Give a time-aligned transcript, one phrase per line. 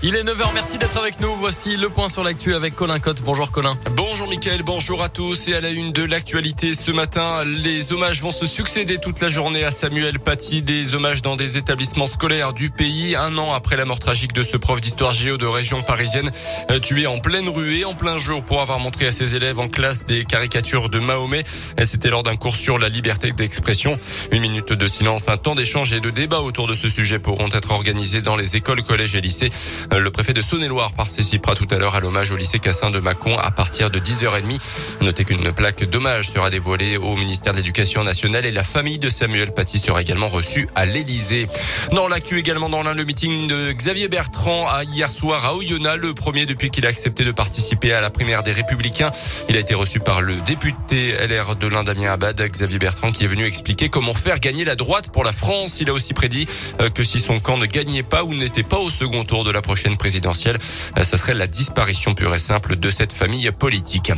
[0.00, 1.34] Il est 9h, merci d'être avec nous.
[1.34, 3.20] Voici le point sur l'actu avec Colin Cotte.
[3.22, 3.76] Bonjour Colin.
[3.96, 5.48] Bonjour Mickaël, bonjour à tous.
[5.48, 9.28] Et à la une de l'actualité ce matin, les hommages vont se succéder toute la
[9.28, 10.62] journée à Samuel Paty.
[10.62, 13.16] Des hommages dans des établissements scolaires du pays.
[13.16, 16.30] Un an après la mort tragique de ce prof d'histoire géo de région parisienne,
[16.70, 19.58] euh, tué en pleine rue et en plein jour pour avoir montré à ses élèves
[19.58, 21.42] en classe des caricatures de Mahomet.
[21.84, 23.98] C'était lors d'un cours sur la liberté d'expression.
[24.30, 27.48] Une minute de silence, un temps d'échange et de débat autour de ce sujet pourront
[27.48, 29.50] être organisés dans les écoles, collèges et lycées.
[29.92, 32.98] Euh, le préfet de Saône-et-Loire participera tout à l'heure à l'hommage au lycée Cassin de
[32.98, 34.58] Mâcon à partir de 10h30.
[35.00, 39.08] Notez qu'une plaque d'hommage sera dévoilée au ministère de l'Éducation nationale et la famille de
[39.08, 41.48] Samuel Paty sera également reçue à l'Élysée.
[41.92, 45.98] Dans l'actu également dans l'un, le meeting de Xavier Bertrand à hier soir à Oyonnax,
[45.98, 49.10] le premier depuis qu'il a accepté de participer à la primaire des Républicains.
[49.48, 53.24] Il a été reçu par le député LR de l'Inde, Damien Abad, Xavier Bertrand, qui
[53.24, 55.78] est venu expliquer comment faire gagner la droite pour la France.
[55.80, 56.46] Il a aussi prédit
[56.80, 59.50] euh, que si son camp ne gagnait pas ou n'était pas au second tour de
[59.50, 60.58] la prochaine présidentielle,
[60.96, 64.12] euh, ce serait la disparition pure et simple de cette famille politique.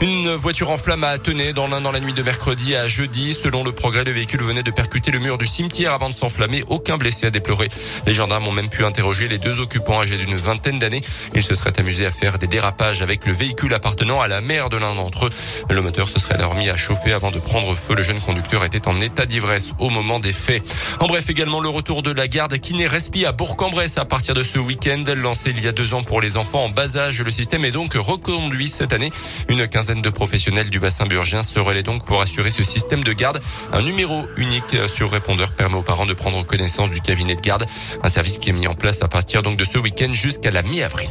[0.00, 3.32] Une voiture en flamme a attené dans l'un dans la nuit de mercredi à jeudi.
[3.32, 6.64] Selon le progrès, le véhicule venait de percuter le mur du cimetière avant de s'enflammer.
[6.68, 7.68] Aucun blessé à déplorer.
[8.06, 11.02] Les gendarmes ont même pu interroger les deux occupants âgés d'une vingtaine d'années.
[11.34, 14.68] Ils se seraient amusés à faire des dérapages avec le véhicule appartenant à la mère
[14.68, 15.30] de l'un d'entre eux.
[15.70, 17.94] Le moteur se serait alors mis à chauffer avant de prendre feu.
[17.94, 20.62] Le jeune conducteur était en état d'ivresse au moment des faits.
[21.00, 24.34] En bref, également le retour de la garde qui n'est respi à Bourg-en-Bresse à partir
[24.34, 25.04] de ce week-end.
[25.14, 27.70] Lancé il y a deux ans pour les enfants en bas âge, le système est
[27.70, 29.12] donc reconduit cette année.
[29.48, 33.12] Une quinzaine de professionnels du bassin burgien se relaient donc pour assurer ce système de
[33.12, 33.40] garde.
[33.72, 37.66] Un numéro unique sur répondeur permet aux parents de prendre connaissance du cabinet de garde.
[38.02, 40.62] Un service qui est mis en place à partir donc de ce week-end jusqu'à la
[40.62, 41.10] mi-avril.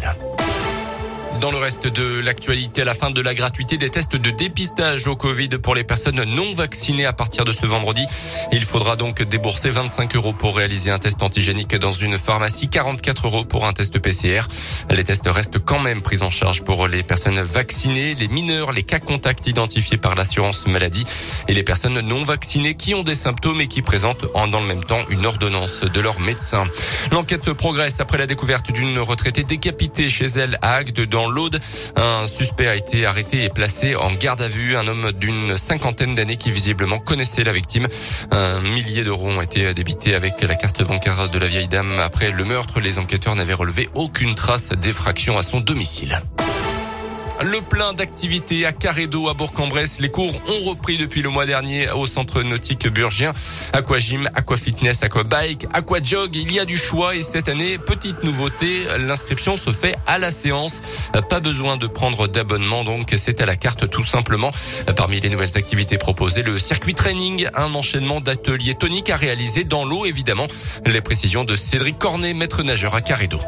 [1.42, 5.08] Dans le reste de l'actualité, à la fin de la gratuité des tests de dépistage
[5.08, 8.06] au Covid pour les personnes non vaccinées à partir de ce vendredi.
[8.52, 13.28] Il faudra donc débourser 25 euros pour réaliser un test antigénique dans une pharmacie, 44
[13.28, 14.42] euros pour un test PCR.
[14.90, 18.84] Les tests restent quand même pris en charge pour les personnes vaccinées, les mineurs, les
[18.84, 21.04] cas contacts identifiés par l'assurance maladie
[21.48, 24.68] et les personnes non vaccinées qui ont des symptômes et qui présentent en dans le
[24.68, 26.66] même temps une ordonnance de leur médecin.
[27.12, 31.60] L'enquête progresse après la découverte d'une retraitée décapitée chez elle à Agde dans l'Aude.
[31.96, 34.76] Un suspect a été arrêté et placé en garde à vue.
[34.76, 37.88] Un homme d'une cinquantaine d'années qui visiblement connaissait la victime.
[38.32, 42.00] Un millier d'euros ont été débités avec la carte bancaire de la vieille dame.
[42.00, 46.22] Après le meurtre, les enquêteurs n'avaient relevé aucune trace d'effraction à son domicile.
[47.46, 50.00] Le plein d'activités à Carédo à Bourg-en-Bresse.
[50.00, 53.34] Les cours ont repris depuis le mois dernier au centre nautique burgien.
[53.72, 56.36] Aquagym, aquafitness, aquabike, aquajog.
[56.36, 60.32] Il y a du choix et cette année, petite nouveauté, l'inscription se fait à la
[60.32, 60.82] séance.
[61.30, 64.50] Pas besoin de prendre d'abonnement, donc c'est à la carte tout simplement.
[64.96, 69.86] Parmi les nouvelles activités proposées, le circuit training, un enchaînement d'ateliers toniques à réaliser dans
[69.86, 70.48] l'eau évidemment.
[70.88, 73.40] Les précisions de Cédric Cornet, maître nageur à Carédo.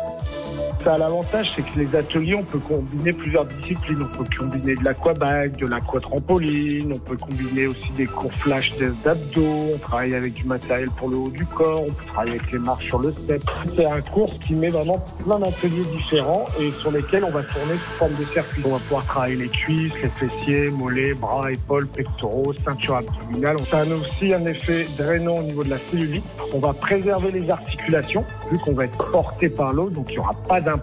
[0.88, 4.00] Ça l'avantage, c'est que les ateliers, on peut combiner plusieurs disciplines.
[4.02, 8.72] On peut combiner de l'aquabag, de l'aquatrampoline, on peut combiner aussi des cours flash
[9.04, 12.54] d'abdos, on travaille avec du matériel pour le haut du corps, on peut travailler avec
[12.54, 13.44] les marches sur le step.
[13.76, 17.74] C'est un cours qui met vraiment plein d'ateliers différents et sur lesquels on va tourner
[17.74, 18.62] sous forme de circuit.
[18.66, 23.58] On va pouvoir travailler les cuisses, les fessiers, mollets, bras, épaules, pectoraux, ceinture abdominale.
[23.70, 26.24] Ça a aussi un effet drainant au niveau de la cellulite.
[26.54, 30.20] On va préserver les articulations vu qu'on va être porté par l'eau, donc il n'y
[30.20, 30.77] aura pas d'impact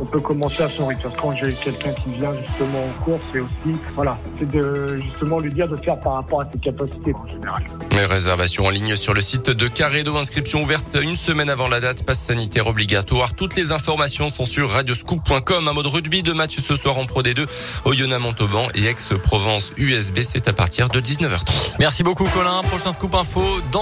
[0.00, 1.10] on peut commencer à son rythme.
[1.20, 5.52] Quand j'ai quelqu'un qui vient justement en course, c'est aussi, voilà, c'est de justement lui
[5.52, 7.64] dire de faire par rapport à ses capacités en général.
[7.96, 11.80] Les réservations en ligne sur le site de Caredo, inscription ouverte une semaine avant la
[11.80, 13.34] date, passe sanitaire obligatoire.
[13.34, 15.68] Toutes les informations sont sur radioscoop.com.
[15.68, 17.46] Un mode rugby de match ce soir en Pro D2,
[17.84, 21.76] Oyonnax Montauban et Aix-Provence USB, c'est à partir de 19h30.
[21.78, 22.62] Merci beaucoup Colin.
[22.62, 23.42] Prochain scoop info
[23.72, 23.76] dans